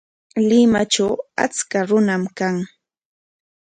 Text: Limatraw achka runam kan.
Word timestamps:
Limatraw 0.49 1.13
achka 1.43 1.79
runam 1.89 2.23
kan. 2.37 2.55